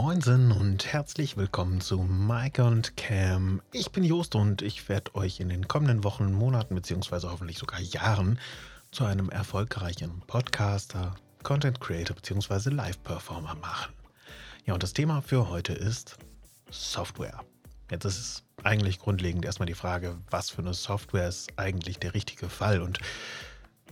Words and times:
Moinsen 0.00 0.52
und 0.52 0.86
herzlich 0.92 1.36
willkommen 1.36 1.80
zu 1.80 1.98
Mike 1.98 2.62
und 2.62 2.96
Cam. 2.96 3.60
Ich 3.72 3.90
bin 3.90 4.04
Jost 4.04 4.36
und 4.36 4.62
ich 4.62 4.88
werde 4.88 5.12
euch 5.16 5.40
in 5.40 5.48
den 5.48 5.66
kommenden 5.66 6.04
Wochen, 6.04 6.32
Monaten 6.32 6.76
bzw. 6.76 7.26
hoffentlich 7.26 7.58
sogar 7.58 7.80
Jahren 7.80 8.38
zu 8.92 9.04
einem 9.04 9.28
erfolgreichen 9.28 10.22
Podcaster, 10.28 11.16
Content 11.42 11.80
Creator 11.80 12.14
bzw. 12.14 12.70
Live-Performer 12.70 13.56
machen. 13.56 13.92
Ja, 14.66 14.74
und 14.74 14.84
das 14.84 14.92
Thema 14.92 15.20
für 15.20 15.48
heute 15.48 15.72
ist 15.72 16.16
Software. 16.70 17.40
Jetzt 17.90 18.04
ist 18.04 18.18
es 18.20 18.44
eigentlich 18.62 19.00
grundlegend 19.00 19.44
erstmal 19.44 19.66
die 19.66 19.74
Frage, 19.74 20.16
was 20.30 20.48
für 20.48 20.62
eine 20.62 20.74
Software 20.74 21.26
ist 21.26 21.50
eigentlich 21.56 21.98
der 21.98 22.14
richtige 22.14 22.48
Fall 22.48 22.82
und 22.82 23.00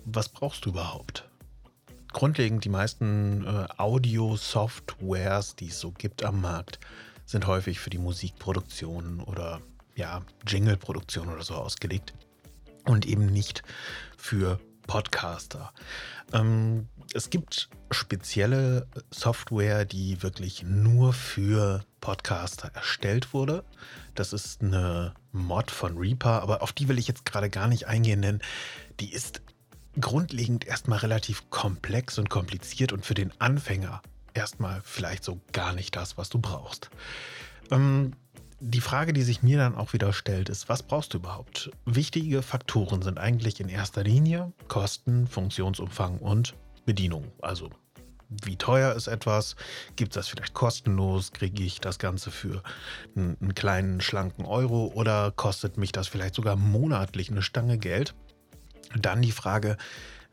was 0.04 0.28
brauchst 0.28 0.66
du 0.66 0.68
überhaupt? 0.68 1.28
Grundlegend 2.16 2.64
die 2.64 2.70
meisten 2.70 3.46
äh, 3.46 3.66
Audio-Softwares, 3.76 5.54
die 5.54 5.68
es 5.68 5.78
so 5.78 5.92
gibt 5.92 6.24
am 6.24 6.40
Markt, 6.40 6.78
sind 7.26 7.46
häufig 7.46 7.78
für 7.78 7.90
die 7.90 7.98
Musikproduktion 7.98 9.20
oder 9.20 9.60
ja, 9.96 10.22
Jingle-Produktion 10.46 11.28
oder 11.28 11.42
so 11.42 11.56
ausgelegt 11.56 12.14
und 12.86 13.04
eben 13.04 13.26
nicht 13.26 13.62
für 14.16 14.58
Podcaster. 14.86 15.74
Ähm, 16.32 16.88
es 17.12 17.28
gibt 17.28 17.68
spezielle 17.90 18.86
Software, 19.10 19.84
die 19.84 20.22
wirklich 20.22 20.62
nur 20.62 21.12
für 21.12 21.84
Podcaster 22.00 22.70
erstellt 22.72 23.34
wurde. 23.34 23.62
Das 24.14 24.32
ist 24.32 24.62
eine 24.62 25.12
Mod 25.32 25.70
von 25.70 25.98
Reaper, 25.98 26.42
aber 26.42 26.62
auf 26.62 26.72
die 26.72 26.88
will 26.88 26.98
ich 26.98 27.08
jetzt 27.08 27.26
gerade 27.26 27.50
gar 27.50 27.68
nicht 27.68 27.88
eingehen, 27.88 28.22
denn 28.22 28.40
die 29.00 29.12
ist 29.12 29.42
grundlegend 30.00 30.66
erstmal 30.66 30.98
relativ 30.98 31.48
komplex 31.50 32.18
und 32.18 32.30
kompliziert 32.30 32.92
und 32.92 33.04
für 33.04 33.14
den 33.14 33.32
Anfänger 33.40 34.02
erstmal 34.34 34.80
vielleicht 34.84 35.24
so 35.24 35.40
gar 35.52 35.72
nicht 35.72 35.96
das, 35.96 36.18
was 36.18 36.28
du 36.28 36.38
brauchst. 36.38 36.90
Ähm, 37.70 38.12
die 38.60 38.80
Frage, 38.80 39.12
die 39.12 39.22
sich 39.22 39.42
mir 39.42 39.58
dann 39.58 39.74
auch 39.74 39.92
wieder 39.92 40.12
stellt, 40.12 40.48
ist, 40.48 40.68
was 40.68 40.82
brauchst 40.82 41.12
du 41.12 41.18
überhaupt? 41.18 41.70
Wichtige 41.84 42.42
Faktoren 42.42 43.02
sind 43.02 43.18
eigentlich 43.18 43.60
in 43.60 43.68
erster 43.68 44.02
Linie 44.02 44.52
Kosten, 44.68 45.26
Funktionsumfang 45.26 46.18
und 46.18 46.54
Bedienung. 46.86 47.32
Also 47.42 47.70
wie 48.28 48.56
teuer 48.56 48.94
ist 48.94 49.06
etwas? 49.06 49.56
Gibt 49.94 50.12
es 50.12 50.14
das 50.14 50.28
vielleicht 50.28 50.54
kostenlos? 50.54 51.32
Kriege 51.32 51.62
ich 51.62 51.80
das 51.80 51.98
Ganze 51.98 52.30
für 52.30 52.62
einen, 53.14 53.36
einen 53.40 53.54
kleinen, 53.54 54.00
schlanken 54.00 54.44
Euro 54.44 54.90
oder 54.94 55.32
kostet 55.32 55.76
mich 55.76 55.92
das 55.92 56.08
vielleicht 56.08 56.34
sogar 56.34 56.56
monatlich 56.56 57.30
eine 57.30 57.42
Stange 57.42 57.78
Geld? 57.78 58.14
Dann 58.94 59.22
die 59.22 59.32
Frage, 59.32 59.76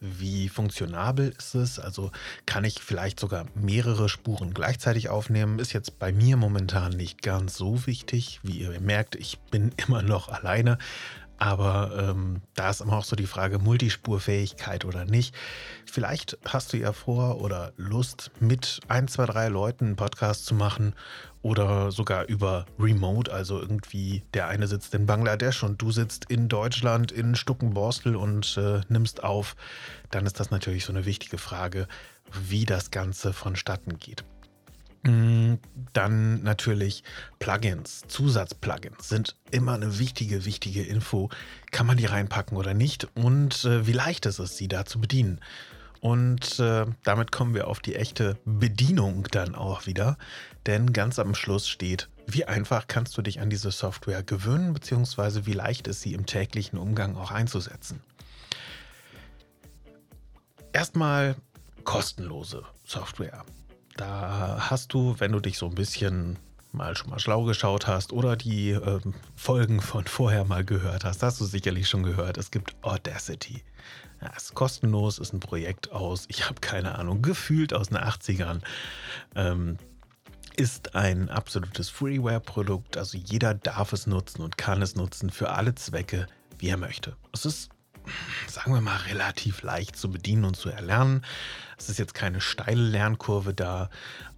wie 0.03 0.49
funktionabel 0.49 1.33
ist 1.37 1.55
es? 1.55 1.79
Also 1.79 2.11
kann 2.45 2.65
ich 2.65 2.81
vielleicht 2.81 3.19
sogar 3.19 3.45
mehrere 3.55 4.09
Spuren 4.09 4.53
gleichzeitig 4.53 5.07
aufnehmen? 5.07 5.59
Ist 5.59 5.71
jetzt 5.71 5.97
bei 5.97 6.11
mir 6.11 6.35
momentan 6.35 6.91
nicht 6.91 7.21
ganz 7.21 7.55
so 7.55 7.87
wichtig. 7.87 8.41
Wie 8.43 8.59
ihr 8.59 8.79
merkt, 8.81 9.15
ich 9.15 9.39
bin 9.39 9.71
immer 9.87 10.01
noch 10.01 10.27
alleine. 10.27 10.77
Aber 11.37 11.91
ähm, 11.97 12.41
da 12.53 12.69
ist 12.69 12.81
immer 12.81 12.97
auch 12.97 13.03
so 13.03 13.15
die 13.15 13.27
Frage 13.27 13.59
Multispurfähigkeit 13.59 14.85
oder 14.85 15.05
nicht. 15.05 15.35
Vielleicht 15.85 16.37
hast 16.45 16.73
du 16.73 16.77
ja 16.77 16.93
vor 16.93 17.41
oder 17.41 17.73
Lust, 17.75 18.31
mit 18.39 18.79
ein, 18.87 19.07
zwei, 19.07 19.25
drei 19.25 19.47
Leuten 19.49 19.85
einen 19.85 19.95
Podcast 19.95 20.45
zu 20.45 20.55
machen 20.55 20.93
oder 21.41 21.91
sogar 21.91 22.27
über 22.27 22.65
Remote. 22.79 23.31
Also 23.31 23.59
irgendwie 23.59 24.23
der 24.33 24.47
eine 24.47 24.67
sitzt 24.67 24.93
in 24.93 25.05
Bangladesch 25.05 25.63
und 25.63 25.81
du 25.81 25.91
sitzt 25.91 26.25
in 26.29 26.47
Deutschland 26.47 27.11
in 27.11 27.35
Stuckenborstel 27.35 28.15
und 28.15 28.57
äh, 28.57 28.81
nimmst 28.87 29.23
auf. 29.23 29.55
Dann 30.11 30.25
ist 30.25 30.39
das 30.39 30.51
natürlich 30.51 30.85
so 30.85 30.93
eine 30.93 31.05
wichtige 31.05 31.37
Frage, 31.37 31.87
wie 32.31 32.65
das 32.65 32.91
Ganze 32.91 33.33
vonstatten 33.33 33.99
geht. 33.99 34.23
Mm, 35.03 35.55
dann 35.91 36.43
natürlich 36.43 37.03
Plugins, 37.39 38.03
Zusatzplugins 38.07 39.09
sind 39.09 39.35
immer 39.51 39.73
eine 39.73 39.99
wichtige, 39.99 40.45
wichtige 40.45 40.83
Info. 40.83 41.29
Kann 41.71 41.85
man 41.85 41.97
die 41.97 42.05
reinpacken 42.05 42.57
oder 42.57 42.73
nicht? 42.73 43.07
Und 43.15 43.65
äh, 43.65 43.85
wie 43.85 43.91
leicht 43.91 44.25
ist 44.25 44.39
es, 44.39 44.57
sie 44.57 44.69
da 44.69 44.85
zu 44.85 45.01
bedienen? 45.01 45.41
Und 45.99 46.59
äh, 46.59 46.85
damit 47.03 47.31
kommen 47.31 47.53
wir 47.53 47.67
auf 47.67 47.79
die 47.79 47.95
echte 47.95 48.37
Bedienung 48.45 49.27
dann 49.31 49.55
auch 49.55 49.85
wieder. 49.85 50.17
Denn 50.65 50.93
ganz 50.93 51.19
am 51.19 51.35
Schluss 51.35 51.67
steht, 51.67 52.09
wie 52.27 52.45
einfach 52.45 52.87
kannst 52.87 53.17
du 53.17 53.21
dich 53.21 53.41
an 53.41 53.49
diese 53.49 53.71
Software 53.71 54.23
gewöhnen, 54.23 54.73
beziehungsweise 54.73 55.45
wie 55.45 55.53
leicht 55.53 55.87
ist 55.87 56.01
sie 56.01 56.13
im 56.13 56.25
täglichen 56.25 56.77
Umgang 56.77 57.15
auch 57.15 57.31
einzusetzen. 57.31 58.01
Erstmal 60.71 61.35
kostenlose 61.83 62.63
Software. 62.85 63.45
Da 63.97 64.69
hast 64.69 64.93
du, 64.93 65.15
wenn 65.19 65.31
du 65.31 65.39
dich 65.39 65.57
so 65.57 65.67
ein 65.67 65.75
bisschen 65.75 66.37
mal 66.71 66.97
schon 66.97 67.11
mal 67.11 67.19
schlau 67.19 67.43
geschaut 67.43 67.87
hast 67.87 68.11
oder 68.11 68.35
die 68.35 68.71
äh, 68.71 68.99
Folgen 69.35 69.79
von 69.79 70.05
vorher 70.05 70.43
mal 70.43 70.65
gehört 70.65 71.05
hast, 71.05 71.21
hast 71.21 71.39
du 71.39 71.45
sicherlich 71.45 71.87
schon 71.87 72.03
gehört, 72.03 72.37
es 72.37 72.49
gibt 72.49 72.75
Audacity. 72.83 73.63
Ja, 74.21 74.29
ist 74.35 74.55
kostenlos, 74.55 75.19
ist 75.19 75.33
ein 75.33 75.39
Projekt 75.39 75.91
aus, 75.91 76.25
ich 76.29 76.49
habe 76.49 76.61
keine 76.61 76.95
Ahnung, 76.97 77.21
gefühlt 77.21 77.73
aus 77.73 77.89
den 77.89 77.97
80ern. 77.97 78.61
Ähm, 79.35 79.77
ist 80.55 80.95
ein 80.95 81.29
absolutes 81.29 81.89
Freeware-Produkt, 81.89 82.97
also 82.97 83.17
jeder 83.17 83.53
darf 83.53 83.93
es 83.93 84.07
nutzen 84.07 84.41
und 84.41 84.57
kann 84.57 84.81
es 84.81 84.95
nutzen 84.95 85.29
für 85.29 85.49
alle 85.49 85.75
Zwecke, 85.75 86.27
wie 86.59 86.69
er 86.69 86.77
möchte. 86.77 87.15
Es 87.31 87.45
ist 87.45 87.69
sagen 88.47 88.73
wir 88.73 88.81
mal, 88.81 88.97
relativ 88.97 89.61
leicht 89.61 89.95
zu 89.95 90.09
bedienen 90.09 90.45
und 90.45 90.55
zu 90.55 90.69
erlernen. 90.69 91.25
Es 91.77 91.89
ist 91.89 91.99
jetzt 91.99 92.13
keine 92.13 92.41
steile 92.41 92.81
Lernkurve 92.81 93.53
da 93.53 93.89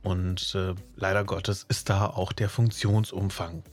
und 0.03 0.55
äh, 0.55 0.73
leider 0.95 1.23
Gottes 1.23 1.65
ist 1.67 1.89
da 1.89 2.07
auch 2.07 2.31
der 2.31 2.49
Funktionsumfang 2.49 3.63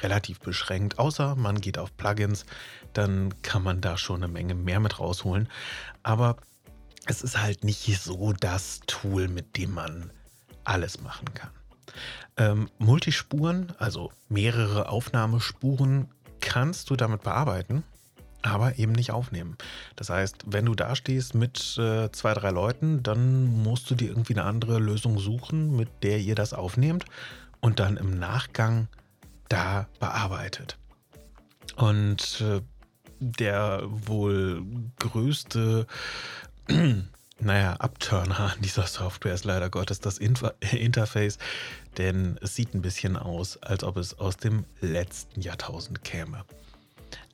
relativ 0.00 0.40
beschränkt, 0.40 0.98
außer 0.98 1.36
man 1.36 1.60
geht 1.60 1.78
auf 1.78 1.96
Plugins, 1.96 2.44
dann 2.92 3.34
kann 3.42 3.62
man 3.62 3.80
da 3.80 3.96
schon 3.96 4.22
eine 4.22 4.32
Menge 4.32 4.54
mehr 4.54 4.80
mit 4.80 5.00
rausholen. 5.00 5.48
Aber 6.02 6.36
es 7.06 7.22
ist 7.22 7.40
halt 7.40 7.64
nicht 7.64 7.86
so 8.00 8.32
das 8.32 8.80
Tool, 8.86 9.28
mit 9.28 9.56
dem 9.56 9.72
man 9.72 10.10
alles 10.64 11.00
machen 11.00 11.32
kann. 11.34 11.50
Ähm, 12.36 12.70
Multispuren, 12.78 13.72
also 13.78 14.12
mehrere 14.28 14.88
Aufnahmespuren, 14.88 16.10
kannst 16.40 16.90
du 16.90 16.96
damit 16.96 17.22
bearbeiten 17.22 17.84
aber 18.46 18.78
eben 18.78 18.92
nicht 18.92 19.10
aufnehmen. 19.10 19.56
Das 19.96 20.10
heißt, 20.10 20.44
wenn 20.46 20.64
du 20.64 20.74
da 20.74 20.96
stehst 20.96 21.34
mit 21.34 21.76
äh, 21.78 22.10
zwei, 22.12 22.34
drei 22.34 22.50
Leuten, 22.50 23.02
dann 23.02 23.46
musst 23.62 23.90
du 23.90 23.94
dir 23.94 24.08
irgendwie 24.08 24.34
eine 24.34 24.44
andere 24.44 24.78
Lösung 24.78 25.18
suchen, 25.18 25.76
mit 25.76 25.88
der 26.02 26.18
ihr 26.20 26.34
das 26.34 26.52
aufnehmt 26.52 27.04
und 27.60 27.80
dann 27.80 27.96
im 27.96 28.18
Nachgang 28.18 28.88
da 29.48 29.88
bearbeitet. 30.00 30.78
Und 31.76 32.40
äh, 32.40 32.60
der 33.18 33.82
wohl 33.86 34.64
größte, 34.98 35.86
naja, 37.38 37.74
Abturner 37.74 38.52
an 38.52 38.60
dieser 38.62 38.86
Software 38.86 39.34
ist 39.34 39.44
leider 39.44 39.70
Gottes 39.70 40.00
das 40.00 40.18
Inter 40.18 40.54
Interface, 40.60 41.38
denn 41.98 42.38
es 42.40 42.54
sieht 42.54 42.74
ein 42.74 42.82
bisschen 42.82 43.16
aus, 43.16 43.62
als 43.62 43.84
ob 43.84 43.96
es 43.96 44.18
aus 44.18 44.36
dem 44.36 44.64
letzten 44.80 45.40
Jahrtausend 45.40 46.04
käme. 46.04 46.44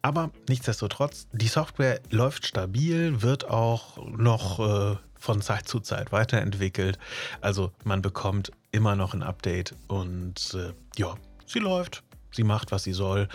Aber 0.02 0.30
nichtsdestotrotz, 0.48 1.28
die 1.32 1.46
Software 1.46 2.00
läuft 2.10 2.46
stabil, 2.46 3.22
wird 3.22 3.48
auch 3.48 4.04
noch 4.08 4.58
äh, 4.58 4.96
von 5.14 5.40
Zeit 5.40 5.68
zu 5.68 5.78
Zeit 5.78 6.10
weiterentwickelt. 6.10 6.98
Also 7.40 7.70
man 7.84 8.02
bekommt 8.02 8.50
immer 8.72 8.96
noch 8.96 9.14
ein 9.14 9.22
Update 9.22 9.74
und 9.86 10.54
äh, 10.54 10.72
ja, 10.96 11.14
sie 11.46 11.60
läuft, 11.60 12.02
sie 12.32 12.42
macht, 12.42 12.72
was 12.72 12.82
sie 12.82 12.92
soll. 12.92 13.28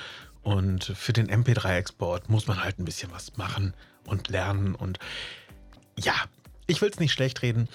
Und 0.44 0.84
für 0.84 1.14
den 1.14 1.30
MP3-Export 1.30 2.30
muss 2.30 2.48
man 2.48 2.62
halt 2.62 2.80
ein 2.80 2.86
bisschen 2.86 3.12
was 3.12 3.38
machen 3.38 3.74
und 4.06 4.28
lernen. 4.28 4.76
Und 4.76 5.00
ja, 5.98 6.14
ich 6.68 6.82
will 6.82 6.90
es 6.90 7.00
nicht 7.00 7.14
schlecht 7.14 7.42
reden. 7.42 7.70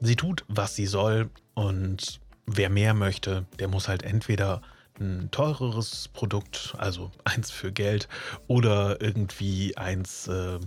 Sie 0.00 0.16
tut, 0.16 0.44
was 0.46 0.76
sie 0.76 0.86
soll. 0.86 1.30
Und 1.54 2.20
wer 2.46 2.70
mehr 2.70 2.94
möchte, 2.94 3.46
der 3.58 3.66
muss 3.68 3.88
halt 3.88 4.04
entweder 4.04 4.62
ein 5.00 5.30
teureres 5.30 6.08
Produkt, 6.08 6.74
also 6.78 7.10
eins 7.24 7.50
für 7.50 7.72
Geld 7.72 8.08
oder 8.46 9.00
irgendwie 9.00 9.76
eins, 9.76 10.28
äh, 10.28 10.58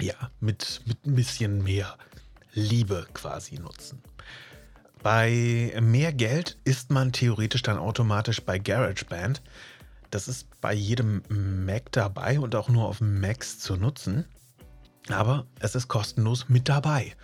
ja, 0.00 0.14
mit, 0.40 0.82
mit 0.86 1.06
ein 1.06 1.14
bisschen 1.14 1.62
mehr 1.62 1.96
Liebe 2.52 3.06
quasi 3.14 3.58
nutzen. 3.58 4.02
Bei 5.02 5.72
mehr 5.80 6.12
Geld 6.12 6.58
ist 6.64 6.90
man 6.90 7.12
theoretisch 7.12 7.62
dann 7.62 7.78
automatisch 7.78 8.42
bei 8.42 8.58
GarageBand. 8.58 9.42
Das 10.10 10.26
ist 10.26 10.48
bei 10.60 10.72
jedem 10.72 11.22
Mac 11.28 11.92
dabei 11.92 12.40
und 12.40 12.54
auch 12.54 12.68
nur 12.68 12.88
auf 12.88 13.00
Macs 13.00 13.58
zu 13.58 13.76
nutzen. 13.76 14.24
Aber 15.08 15.46
es 15.60 15.74
ist 15.74 15.88
kostenlos 15.88 16.48
mit 16.48 16.68
dabei. 16.68 17.14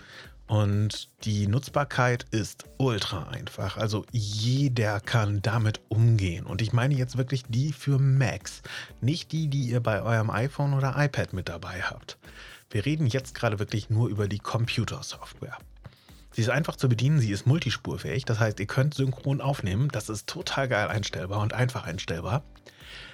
Und 0.46 1.08
die 1.24 1.46
Nutzbarkeit 1.46 2.26
ist 2.30 2.64
ultra 2.76 3.28
einfach. 3.28 3.78
Also 3.78 4.04
jeder 4.12 5.00
kann 5.00 5.40
damit 5.40 5.80
umgehen. 5.88 6.44
Und 6.44 6.60
ich 6.60 6.72
meine 6.72 6.94
jetzt 6.94 7.16
wirklich 7.16 7.44
die 7.48 7.72
für 7.72 7.98
Macs, 7.98 8.62
nicht 9.00 9.32
die, 9.32 9.48
die 9.48 9.62
ihr 9.62 9.80
bei 9.80 10.02
eurem 10.02 10.30
iPhone 10.30 10.74
oder 10.74 10.94
iPad 10.98 11.32
mit 11.32 11.48
dabei 11.48 11.82
habt. 11.82 12.18
Wir 12.70 12.84
reden 12.84 13.06
jetzt 13.06 13.34
gerade 13.34 13.58
wirklich 13.58 13.88
nur 13.88 14.08
über 14.08 14.28
die 14.28 14.38
Computersoftware. 14.38 15.56
Sie 16.32 16.42
ist 16.42 16.50
einfach 16.50 16.76
zu 16.76 16.88
bedienen, 16.88 17.20
sie 17.20 17.30
ist 17.30 17.46
multispurfähig. 17.46 18.24
Das 18.24 18.40
heißt, 18.40 18.58
ihr 18.60 18.66
könnt 18.66 18.94
synchron 18.94 19.40
aufnehmen. 19.40 19.88
Das 19.92 20.08
ist 20.08 20.26
total 20.26 20.68
geil 20.68 20.88
einstellbar 20.88 21.40
und 21.40 21.52
einfach 21.52 21.84
einstellbar. 21.84 22.42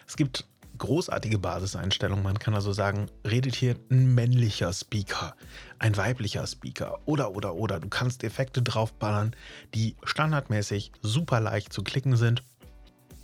Es 0.08 0.16
gibt 0.16 0.46
großartige 0.80 1.38
Basiseinstellungen. 1.38 2.24
Man 2.24 2.38
kann 2.40 2.54
also 2.54 2.72
sagen, 2.72 3.06
redet 3.24 3.54
hier 3.54 3.76
ein 3.90 4.14
männlicher 4.14 4.72
Speaker, 4.72 5.36
ein 5.78 5.96
weiblicher 5.96 6.46
Speaker 6.46 6.98
oder, 7.04 7.36
oder, 7.36 7.54
oder. 7.54 7.78
Du 7.78 7.88
kannst 7.88 8.24
Effekte 8.24 8.62
draufballern, 8.62 9.36
die 9.74 9.94
standardmäßig 10.02 10.90
super 11.02 11.38
leicht 11.38 11.72
zu 11.72 11.84
klicken 11.84 12.16
sind. 12.16 12.42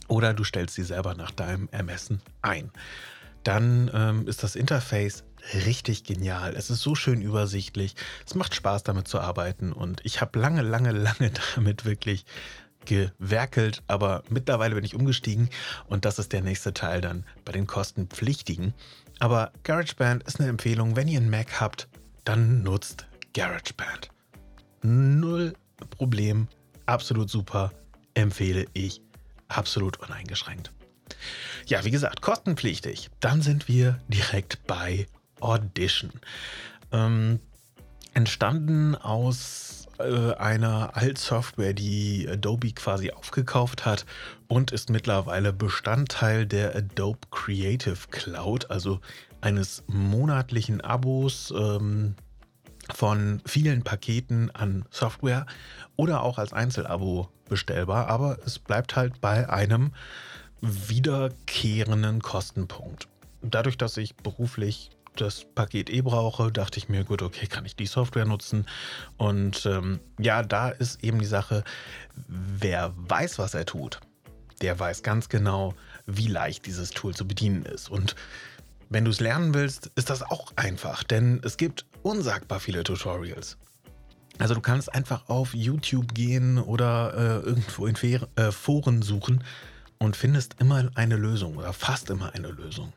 Oder 0.08 0.34
du 0.34 0.44
stellst 0.44 0.76
sie 0.76 0.84
selber 0.84 1.14
nach 1.14 1.32
deinem 1.32 1.68
Ermessen 1.72 2.22
ein. 2.42 2.70
Dann 3.42 3.90
ähm, 3.92 4.28
ist 4.28 4.44
das 4.44 4.54
Interface 4.54 5.24
richtig 5.66 6.04
genial. 6.04 6.54
Es 6.56 6.70
ist 6.70 6.82
so 6.82 6.94
schön 6.94 7.22
übersichtlich. 7.22 7.94
Es 8.26 8.34
macht 8.34 8.54
Spaß 8.54 8.82
damit 8.82 9.08
zu 9.08 9.20
arbeiten 9.20 9.72
und 9.72 10.00
ich 10.04 10.20
habe 10.20 10.38
lange, 10.38 10.62
lange, 10.62 10.92
lange 10.92 11.32
damit 11.54 11.84
wirklich 11.84 12.24
gewerkelt, 12.86 13.82
aber 13.86 14.22
mittlerweile 14.28 14.74
bin 14.74 14.84
ich 14.84 14.94
umgestiegen 14.94 15.50
und 15.86 16.04
das 16.04 16.18
ist 16.18 16.32
der 16.32 16.42
nächste 16.42 16.72
Teil 16.72 17.00
dann 17.00 17.24
bei 17.44 17.52
den 17.52 17.66
kostenpflichtigen. 17.66 18.74
Aber 19.18 19.52
GarageBand 19.62 20.24
ist 20.24 20.40
eine 20.40 20.48
Empfehlung, 20.48 20.96
wenn 20.96 21.08
ihr 21.08 21.20
einen 21.20 21.30
Mac 21.30 21.60
habt, 21.60 21.88
dann 22.24 22.62
nutzt 22.62 23.06
GarageBand. 23.34 24.10
Null 24.82 25.54
Problem, 25.90 26.48
absolut 26.86 27.30
super, 27.30 27.72
empfehle 28.14 28.66
ich 28.72 29.02
absolut 29.48 29.98
uneingeschränkt. 30.00 30.72
Ja, 31.66 31.84
wie 31.84 31.90
gesagt, 31.90 32.22
kostenpflichtig. 32.22 33.10
Dann 33.20 33.42
sind 33.42 33.68
wir 33.68 34.00
direkt 34.08 34.66
bei 34.66 35.06
Audition. 35.40 36.12
Ähm, 36.92 37.40
entstanden 38.16 38.94
aus 38.94 39.88
äh, 39.98 40.32
einer 40.36 40.96
Altsoftware, 40.96 41.74
die 41.74 42.26
Adobe 42.26 42.72
quasi 42.72 43.10
aufgekauft 43.10 43.84
hat 43.84 44.06
und 44.48 44.72
ist 44.72 44.88
mittlerweile 44.88 45.52
Bestandteil 45.52 46.46
der 46.46 46.74
Adobe 46.74 47.18
Creative 47.30 47.98
Cloud, 48.10 48.70
also 48.70 49.00
eines 49.42 49.84
monatlichen 49.86 50.80
Abos 50.80 51.52
ähm, 51.54 52.14
von 52.94 53.42
vielen 53.44 53.82
Paketen 53.82 54.50
an 54.50 54.86
Software 54.90 55.44
oder 55.96 56.22
auch 56.22 56.38
als 56.38 56.54
Einzelabo 56.54 57.28
bestellbar, 57.50 58.08
aber 58.08 58.38
es 58.46 58.58
bleibt 58.58 58.96
halt 58.96 59.20
bei 59.20 59.50
einem 59.50 59.92
wiederkehrenden 60.62 62.22
Kostenpunkt. 62.22 63.08
Dadurch, 63.42 63.76
dass 63.76 63.98
ich 63.98 64.16
beruflich 64.16 64.95
das 65.20 65.44
Paket 65.54 65.90
eh 65.90 66.02
brauche, 66.02 66.52
dachte 66.52 66.78
ich 66.78 66.88
mir, 66.88 67.04
gut, 67.04 67.22
okay, 67.22 67.46
kann 67.46 67.64
ich 67.64 67.76
die 67.76 67.86
Software 67.86 68.24
nutzen. 68.24 68.66
Und 69.16 69.66
ähm, 69.66 70.00
ja, 70.18 70.42
da 70.42 70.68
ist 70.68 71.02
eben 71.02 71.18
die 71.18 71.26
Sache, 71.26 71.64
wer 72.26 72.92
weiß, 72.96 73.38
was 73.38 73.54
er 73.54 73.66
tut, 73.66 74.00
der 74.62 74.78
weiß 74.78 75.02
ganz 75.02 75.28
genau, 75.28 75.74
wie 76.06 76.28
leicht 76.28 76.66
dieses 76.66 76.90
Tool 76.90 77.14
zu 77.14 77.26
bedienen 77.26 77.64
ist. 77.64 77.90
Und 77.90 78.14
wenn 78.88 79.04
du 79.04 79.10
es 79.10 79.20
lernen 79.20 79.54
willst, 79.54 79.90
ist 79.96 80.10
das 80.10 80.22
auch 80.22 80.52
einfach, 80.56 81.02
denn 81.02 81.40
es 81.42 81.56
gibt 81.56 81.86
unsagbar 82.02 82.60
viele 82.60 82.84
Tutorials. 82.84 83.56
Also 84.38 84.54
du 84.54 84.60
kannst 84.60 84.94
einfach 84.94 85.28
auf 85.28 85.54
YouTube 85.54 86.14
gehen 86.14 86.58
oder 86.58 87.14
äh, 87.14 87.46
irgendwo 87.46 87.86
in 87.86 87.96
äh, 87.96 88.52
Foren 88.52 89.02
suchen 89.02 89.42
und 89.98 90.16
findest 90.16 90.60
immer 90.60 90.90
eine 90.94 91.16
Lösung 91.16 91.56
oder 91.56 91.72
fast 91.72 92.10
immer 92.10 92.34
eine 92.34 92.48
Lösung. 92.48 92.92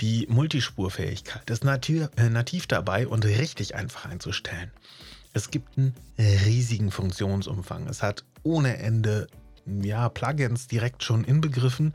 Die 0.00 0.26
Multispurfähigkeit 0.28 1.48
ist 1.50 1.64
nativ, 1.64 2.08
äh, 2.16 2.28
nativ 2.28 2.66
dabei 2.66 3.06
und 3.06 3.24
richtig 3.24 3.74
einfach 3.74 4.06
einzustellen. 4.06 4.70
Es 5.32 5.50
gibt 5.50 5.78
einen 5.78 5.94
riesigen 6.18 6.90
Funktionsumfang. 6.90 7.88
Es 7.88 8.02
hat 8.02 8.24
ohne 8.42 8.78
Ende 8.78 9.28
ja, 9.66 10.08
Plugins 10.08 10.66
direkt 10.66 11.02
schon 11.04 11.24
inbegriffen 11.24 11.94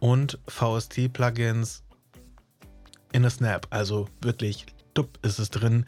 und 0.00 0.38
VST-Plugins 0.46 1.82
in 3.12 3.24
a 3.24 3.30
Snap. 3.30 3.66
Also 3.70 4.08
wirklich, 4.20 4.66
dupp 4.94 5.18
ist 5.22 5.38
es 5.38 5.50
drin. 5.50 5.86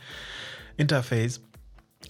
Interface 0.76 1.40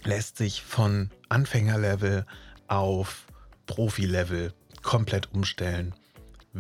lässt 0.04 0.38
sich 0.38 0.62
von 0.62 1.10
Anfängerlevel 1.28 2.24
auf 2.68 3.26
Profi-Level 3.66 4.52
komplett 4.82 5.32
umstellen 5.32 5.94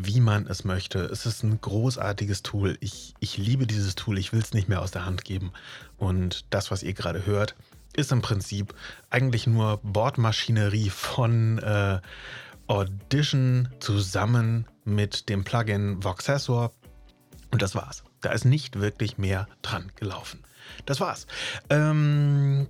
wie 0.00 0.20
man 0.20 0.46
es 0.46 0.64
möchte. 0.64 1.00
Es 1.00 1.26
ist 1.26 1.42
ein 1.42 1.60
großartiges 1.60 2.42
Tool. 2.42 2.76
Ich, 2.80 3.14
ich 3.20 3.36
liebe 3.36 3.66
dieses 3.66 3.94
Tool. 3.94 4.18
Ich 4.18 4.32
will 4.32 4.40
es 4.40 4.54
nicht 4.54 4.68
mehr 4.68 4.82
aus 4.82 4.90
der 4.90 5.04
Hand 5.04 5.24
geben. 5.24 5.52
Und 5.96 6.44
das, 6.50 6.70
was 6.70 6.82
ihr 6.82 6.94
gerade 6.94 7.26
hört, 7.26 7.54
ist 7.94 8.12
im 8.12 8.22
Prinzip 8.22 8.74
eigentlich 9.10 9.46
nur 9.46 9.80
Bordmaschinerie 9.82 10.90
von 10.90 11.58
äh, 11.58 12.00
Audition 12.66 13.68
zusammen 13.80 14.66
mit 14.84 15.28
dem 15.28 15.44
Plugin 15.44 16.02
Voxessor. 16.04 16.72
Und 17.50 17.62
das 17.62 17.74
war's. 17.74 18.04
Da 18.20 18.30
ist 18.30 18.44
nicht 18.44 18.80
wirklich 18.80 19.18
mehr 19.18 19.48
dran 19.62 19.90
gelaufen. 19.96 20.44
Das 20.86 21.00
war's. 21.00 21.26
Ähm, 21.70 22.68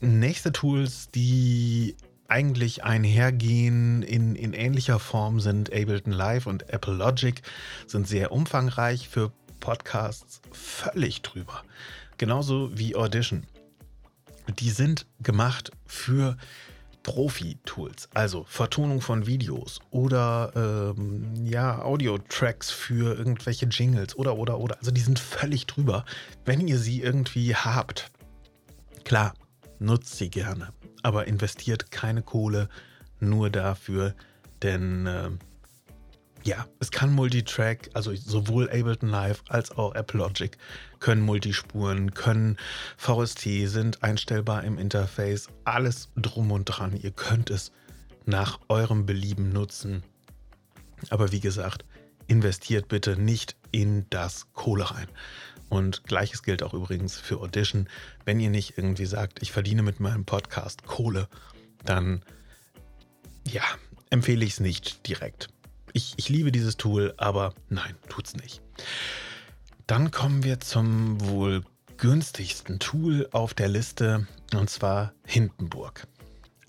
nächste 0.00 0.52
Tools, 0.52 1.08
die 1.10 1.96
eigentlich 2.28 2.84
einhergehen 2.84 4.02
in, 4.02 4.36
in 4.36 4.52
ähnlicher 4.52 4.98
Form 4.98 5.40
sind 5.40 5.72
Ableton 5.72 6.12
Live 6.12 6.46
und 6.46 6.68
Apple 6.70 6.94
Logic, 6.94 7.40
sind 7.86 8.06
sehr 8.06 8.32
umfangreich 8.32 9.08
für 9.08 9.32
Podcasts 9.60 10.40
völlig 10.52 11.22
drüber. 11.22 11.62
Genauso 12.18 12.70
wie 12.76 12.94
Audition. 12.94 13.44
Die 14.58 14.70
sind 14.70 15.06
gemacht 15.20 15.72
für 15.86 16.36
Profi-Tools, 17.02 18.08
also 18.12 18.44
Vertonung 18.44 19.00
von 19.00 19.26
Videos 19.26 19.80
oder 19.90 20.52
ähm, 20.96 21.32
ja, 21.44 21.82
Audio-Tracks 21.82 22.70
für 22.70 23.16
irgendwelche 23.16 23.66
Jingles 23.66 24.16
oder 24.16 24.36
oder 24.36 24.58
oder. 24.58 24.76
Also 24.78 24.90
die 24.90 25.00
sind 25.00 25.18
völlig 25.18 25.66
drüber. 25.66 26.04
Wenn 26.44 26.66
ihr 26.68 26.78
sie 26.78 27.00
irgendwie 27.00 27.54
habt, 27.54 28.10
klar, 29.04 29.32
nutzt 29.78 30.18
sie 30.18 30.28
gerne 30.28 30.72
aber 31.02 31.26
investiert 31.26 31.90
keine 31.90 32.22
Kohle 32.22 32.68
nur 33.20 33.50
dafür, 33.50 34.14
denn 34.62 35.06
äh, 35.06 35.30
ja, 36.44 36.66
es 36.78 36.90
kann 36.90 37.12
Multitrack, 37.12 37.90
also 37.94 38.14
sowohl 38.14 38.70
Ableton 38.70 39.08
Live 39.08 39.42
als 39.48 39.70
auch 39.72 39.94
Apple 39.94 40.20
Logic 40.20 40.56
können 41.00 41.22
Multispuren, 41.22 42.14
können 42.14 42.56
VST, 42.96 43.40
sind 43.64 44.02
einstellbar 44.02 44.64
im 44.64 44.78
Interface, 44.78 45.48
alles 45.64 46.10
drum 46.16 46.50
und 46.52 46.64
dran. 46.64 46.96
Ihr 46.96 47.10
könnt 47.10 47.50
es 47.50 47.72
nach 48.24 48.60
eurem 48.68 49.06
Belieben 49.06 49.50
nutzen. 49.50 50.02
Aber 51.10 51.32
wie 51.32 51.40
gesagt, 51.40 51.84
investiert 52.28 52.88
bitte 52.88 53.16
nicht 53.20 53.56
in 53.72 54.06
das 54.10 54.46
Kohle 54.52 54.90
rein. 54.90 55.08
Und 55.68 56.04
gleiches 56.04 56.42
gilt 56.42 56.62
auch 56.62 56.72
übrigens 56.72 57.18
für 57.18 57.40
Audition. 57.40 57.88
Wenn 58.24 58.40
ihr 58.40 58.50
nicht 58.50 58.78
irgendwie 58.78 59.06
sagt, 59.06 59.42
ich 59.42 59.52
verdiene 59.52 59.82
mit 59.82 60.00
meinem 60.00 60.24
Podcast 60.24 60.86
Kohle, 60.86 61.28
dann 61.84 62.22
ja, 63.46 63.62
empfehle 64.10 64.44
ich 64.44 64.52
es 64.52 64.60
nicht 64.60 65.06
direkt. 65.06 65.48
Ich, 65.92 66.14
ich 66.16 66.28
liebe 66.28 66.52
dieses 66.52 66.76
Tool, 66.76 67.14
aber 67.16 67.54
nein, 67.68 67.96
tut's 68.08 68.34
nicht. 68.36 68.62
Dann 69.86 70.10
kommen 70.10 70.44
wir 70.44 70.60
zum 70.60 71.20
wohl 71.28 71.64
günstigsten 71.96 72.78
Tool 72.78 73.28
auf 73.32 73.54
der 73.54 73.68
Liste 73.68 74.26
und 74.54 74.70
zwar 74.70 75.12
Hindenburg. 75.26 76.06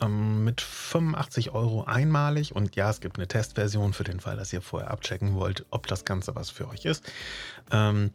Ähm, 0.01 0.43
mit 0.43 0.61
85 0.61 1.51
Euro 1.51 1.83
einmalig 1.83 2.55
und 2.55 2.75
ja, 2.75 2.89
es 2.89 3.01
gibt 3.01 3.17
eine 3.17 3.27
Testversion 3.27 3.93
für 3.93 4.03
den 4.03 4.19
Fall, 4.19 4.37
dass 4.37 4.53
ihr 4.53 4.61
vorher 4.61 4.91
abchecken 4.91 5.35
wollt, 5.35 5.65
ob 5.71 5.87
das 5.87 6.05
Ganze 6.05 6.35
was 6.35 6.49
für 6.49 6.69
euch 6.69 6.85
ist. 6.85 7.03
Ähm, 7.71 8.11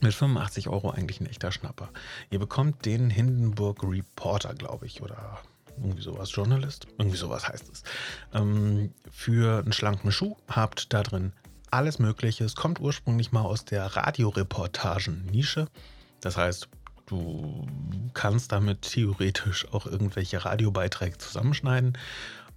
mit 0.00 0.14
85 0.14 0.68
Euro 0.68 0.90
eigentlich 0.90 1.20
ein 1.20 1.26
echter 1.26 1.50
Schnapper. 1.50 1.90
Ihr 2.30 2.38
bekommt 2.38 2.84
den 2.84 3.10
Hindenburg 3.10 3.82
Reporter, 3.82 4.54
glaube 4.54 4.86
ich, 4.86 5.02
oder 5.02 5.38
irgendwie 5.80 6.02
sowas, 6.02 6.30
Journalist, 6.32 6.86
irgendwie 6.98 7.16
sowas 7.16 7.48
heißt 7.48 7.68
es. 7.70 7.82
Ähm, 8.34 8.92
für 9.10 9.60
einen 9.60 9.72
schlanken 9.72 10.12
Schuh 10.12 10.36
habt 10.48 10.92
da 10.92 11.02
drin 11.02 11.32
alles 11.70 11.98
Mögliche. 11.98 12.44
Es 12.44 12.54
kommt 12.54 12.80
ursprünglich 12.80 13.32
mal 13.32 13.42
aus 13.42 13.64
der 13.64 13.84
Radioreportagen-Nische. 13.84 15.68
Das 16.20 16.36
heißt, 16.36 16.68
du 17.08 17.66
kannst 18.14 18.52
damit 18.52 18.82
theoretisch 18.82 19.66
auch 19.72 19.86
irgendwelche 19.86 20.44
Radiobeiträge 20.44 21.18
zusammenschneiden. 21.18 21.98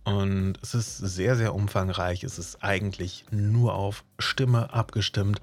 Und 0.03 0.55
es 0.61 0.73
ist 0.73 0.97
sehr, 0.97 1.35
sehr 1.35 1.53
umfangreich. 1.53 2.23
Es 2.23 2.39
ist 2.39 2.63
eigentlich 2.63 3.25
nur 3.31 3.75
auf 3.75 4.03
Stimme 4.19 4.73
abgestimmt. 4.73 5.41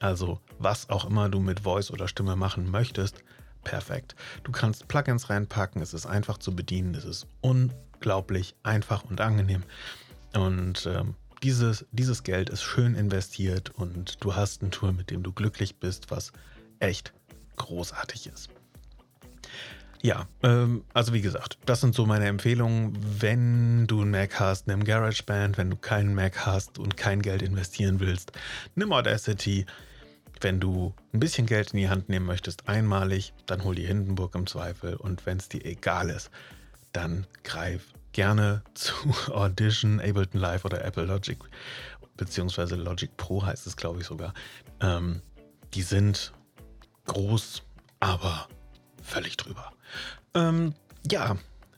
Also 0.00 0.40
was 0.58 0.90
auch 0.90 1.04
immer 1.04 1.28
du 1.28 1.40
mit 1.40 1.60
Voice 1.60 1.90
oder 1.90 2.06
Stimme 2.06 2.36
machen 2.36 2.70
möchtest, 2.70 3.22
perfekt. 3.64 4.14
Du 4.44 4.52
kannst 4.52 4.88
Plugins 4.88 5.30
reinpacken, 5.30 5.82
es 5.82 5.94
ist 5.94 6.06
einfach 6.06 6.38
zu 6.38 6.54
bedienen, 6.54 6.94
es 6.94 7.04
ist 7.04 7.26
unglaublich 7.40 8.54
einfach 8.62 9.04
und 9.04 9.20
angenehm. 9.20 9.64
Und 10.34 10.86
ähm, 10.86 11.14
dieses, 11.42 11.86
dieses 11.90 12.22
Geld 12.22 12.50
ist 12.50 12.62
schön 12.62 12.94
investiert 12.94 13.70
und 13.70 14.22
du 14.22 14.36
hast 14.36 14.62
ein 14.62 14.70
Tool, 14.70 14.92
mit 14.92 15.10
dem 15.10 15.22
du 15.22 15.32
glücklich 15.32 15.76
bist, 15.76 16.10
was 16.10 16.32
echt 16.78 17.12
großartig 17.58 18.28
ist. 18.28 18.50
Ja, 20.00 20.28
ähm, 20.42 20.84
also 20.94 21.12
wie 21.12 21.20
gesagt, 21.20 21.58
das 21.66 21.80
sind 21.80 21.94
so 21.94 22.06
meine 22.06 22.26
Empfehlungen. 22.26 22.96
Wenn 23.20 23.86
du 23.86 24.02
einen 24.02 24.12
Mac 24.12 24.38
hast, 24.38 24.68
nimm 24.68 24.84
GarageBand. 24.84 25.58
Wenn 25.58 25.70
du 25.70 25.76
keinen 25.76 26.14
Mac 26.14 26.46
hast 26.46 26.78
und 26.78 26.96
kein 26.96 27.20
Geld 27.20 27.42
investieren 27.42 27.98
willst, 27.98 28.32
nimm 28.76 28.92
Audacity. 28.92 29.66
Wenn 30.40 30.60
du 30.60 30.94
ein 31.12 31.18
bisschen 31.18 31.46
Geld 31.46 31.72
in 31.72 31.80
die 31.80 31.88
Hand 31.88 32.08
nehmen 32.08 32.26
möchtest, 32.26 32.68
einmalig, 32.68 33.32
dann 33.46 33.64
hol 33.64 33.74
die 33.74 33.86
Hindenburg 33.86 34.36
im 34.36 34.46
Zweifel. 34.46 34.94
Und 34.94 35.26
wenn 35.26 35.38
es 35.38 35.48
dir 35.48 35.64
egal 35.64 36.10
ist, 36.10 36.30
dann 36.92 37.26
greif 37.42 37.92
gerne 38.12 38.62
zu 38.74 38.94
Audition, 39.32 40.00
Ableton 40.00 40.40
Live 40.40 40.64
oder 40.64 40.84
Apple 40.84 41.06
Logic, 41.06 41.38
beziehungsweise 42.16 42.76
Logic 42.76 43.10
Pro 43.16 43.44
heißt 43.44 43.66
es, 43.66 43.76
glaube 43.76 44.00
ich 44.00 44.06
sogar. 44.06 44.32
Ähm, 44.80 45.22
die 45.74 45.82
sind 45.82 46.32
groß, 47.08 47.62
aber 47.98 48.48
völlig 49.02 49.36
drüber. 49.36 49.72
Ähm, 50.34 50.74
ja, 51.10 51.36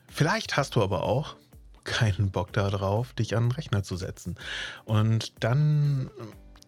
vielleicht 0.09 0.57
hast 0.57 0.77
du 0.77 0.83
aber 0.83 1.05
auch 1.05 1.37
keinen 1.85 2.31
Bock 2.31 2.53
darauf, 2.53 3.15
dich 3.15 3.37
an 3.37 3.45
den 3.45 3.53
Rechner 3.53 3.83
zu 3.83 3.97
setzen. 3.97 4.37
Und 4.85 5.33
dann 5.43 6.11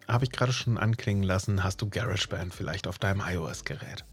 habe 0.07 0.25
ich 0.25 0.31
gerade 0.31 0.51
schon 0.51 0.77
anklingen 0.77 1.23
lassen, 1.23 1.63
hast 1.63 1.81
du 1.81 1.89
GarageBand 1.89 2.53
vielleicht 2.53 2.87
auf 2.87 2.99
deinem 2.99 3.21
iOS-Gerät. 3.21 4.03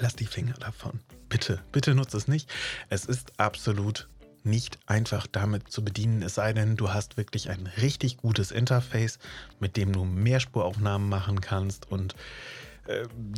Lass 0.00 0.16
die 0.16 0.26
Finger 0.26 0.54
davon. 0.54 1.00
Bitte, 1.28 1.62
bitte 1.72 1.94
nutze 1.94 2.16
es 2.16 2.28
nicht. 2.28 2.50
Es 2.88 3.04
ist 3.04 3.38
absolut 3.38 4.08
nicht 4.44 4.78
einfach 4.86 5.26
damit 5.26 5.70
zu 5.70 5.84
bedienen, 5.84 6.22
es 6.22 6.34
sei 6.36 6.52
denn, 6.52 6.76
du 6.76 6.92
hast 6.92 7.16
wirklich 7.16 7.50
ein 7.50 7.66
richtig 7.80 8.16
gutes 8.16 8.50
Interface, 8.50 9.18
mit 9.60 9.76
dem 9.76 9.92
du 9.92 10.04
Mehrspuraufnahmen 10.04 11.08
machen 11.08 11.40
kannst 11.40 11.90
und 11.90 12.14
äh, 12.14 12.16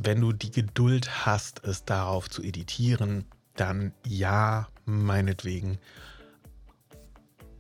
wenn 0.03 0.21
du 0.21 0.33
die 0.33 0.51
Geduld 0.51 1.27
hast, 1.27 1.65
es 1.65 1.85
darauf 1.85 2.31
zu 2.31 2.43
editieren, 2.43 3.25
dann 3.57 3.93
ja, 4.07 4.69
meinetwegen. 4.85 5.79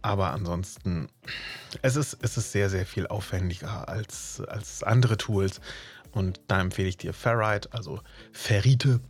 Aber 0.03 0.31
ansonsten, 0.31 1.09
es 1.83 1.97
ist, 1.97 2.17
es 2.23 2.37
ist 2.37 2.53
sehr, 2.53 2.71
sehr 2.71 2.87
viel 2.87 3.07
aufwendiger 3.07 3.89
als, 3.89 4.41
als 4.49 4.83
andere 4.83 5.17
Tools. 5.17 5.61
Und 6.13 6.41
da 6.49 6.61
empfehle 6.61 6.89
ich 6.89 6.97
dir 6.97 7.13
Ferrite, 7.13 7.73
also 7.73 8.01
Ferrite. 8.33 9.01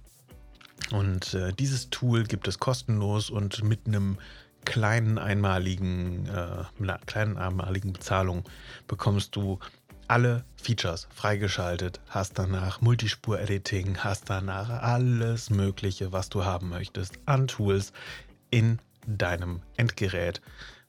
Und 0.91 1.35
äh, 1.35 1.53
dieses 1.53 1.91
Tool 1.91 2.25
gibt 2.25 2.49
es 2.49 2.59
kostenlos 2.59 3.31
und 3.31 3.63
mit 3.63 3.87
einem 3.87 4.19
kleinen 4.65 5.19
einmaligen, 5.19 6.27
äh, 6.27 6.65
einer 6.83 6.99
kleinen 7.07 7.37
einmaligen 7.39 7.93
Bezahlung 7.93 8.45
bekommst 8.87 9.37
du 9.37 9.59
alle 10.11 10.45
Features 10.57 11.07
freigeschaltet, 11.15 12.01
hast 12.09 12.37
danach 12.37 12.81
Multispur-Editing, 12.81 13.99
hast 13.99 14.29
danach 14.29 14.69
alles 14.83 15.51
Mögliche, 15.51 16.11
was 16.11 16.29
du 16.29 16.45
haben 16.45 16.69
möchtest 16.69 17.21
an 17.27 17.47
Tools 17.47 17.93
in 18.51 18.81
deinem 19.07 19.63
Endgerät. 19.77 20.41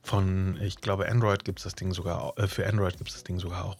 Von, 0.01 0.59
ich 0.59 0.77
glaube, 0.77 1.07
Android 1.07 1.45
gibt 1.45 1.59
es 1.59 1.65
das 1.65 1.75
Ding 1.75 1.93
sogar, 1.93 2.33
äh, 2.39 2.47
für 2.47 2.65
Android 2.67 2.97
gibt 2.97 3.09
es 3.09 3.15
das 3.17 3.23
Ding 3.23 3.37
sogar 3.39 3.65
auch. 3.65 3.77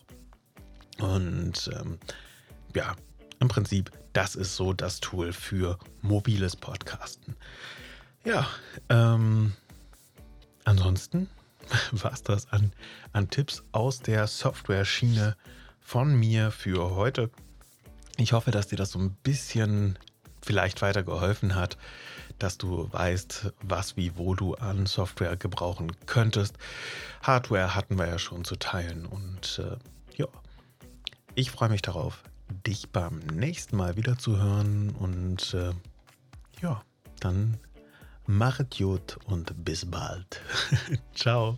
Und 0.99 1.71
ähm, 1.73 1.97
ja, 2.75 2.95
im 3.39 3.47
Prinzip, 3.47 3.91
das 4.13 4.35
ist 4.35 4.55
so 4.55 4.73
das 4.73 4.99
Tool 4.99 5.33
für 5.33 5.79
mobiles 6.01 6.55
Podcasten. 6.55 7.35
Ja, 8.23 8.47
ähm, 8.89 9.53
ansonsten 10.65 11.27
war 11.91 12.13
es 12.13 12.23
das 12.23 12.51
an, 12.51 12.73
an 13.13 13.29
Tipps 13.29 13.63
aus 13.71 13.99
der 13.99 14.27
Software-Schiene 14.27 15.35
von 15.79 16.15
mir 16.15 16.51
für 16.51 16.95
heute. 16.95 17.29
Ich 18.17 18.33
hoffe, 18.33 18.51
dass 18.51 18.67
dir 18.67 18.75
das 18.75 18.91
so 18.91 18.99
ein 18.99 19.15
bisschen 19.23 19.97
vielleicht 20.41 20.81
weitergeholfen 20.81 21.55
hat, 21.55 21.77
dass 22.39 22.57
du 22.57 22.91
weißt, 22.91 23.53
was 23.61 23.97
wie 23.97 24.17
wo 24.17 24.33
du 24.35 24.55
an 24.55 24.85
Software 24.85 25.37
gebrauchen 25.37 25.91
könntest. 26.05 26.57
Hardware 27.21 27.75
hatten 27.75 27.97
wir 27.97 28.07
ja 28.07 28.19
schon 28.19 28.43
zu 28.43 28.55
teilen 28.55 29.05
und 29.05 29.59
äh, 29.59 29.77
ja, 30.17 30.27
ich 31.35 31.51
freue 31.51 31.69
mich 31.69 31.81
darauf, 31.81 32.23
dich 32.65 32.89
beim 32.89 33.19
nächsten 33.19 33.77
Mal 33.77 33.95
wieder 33.95 34.17
zu 34.17 34.37
hören 34.37 34.89
und 34.91 35.53
äh, 35.53 35.71
ja, 36.61 36.81
dann 37.19 37.57
Machet 38.37 38.77
gut 38.77 39.17
und 39.25 39.65
bis 39.65 39.89
bald. 39.89 40.41
Ciao. 41.13 41.57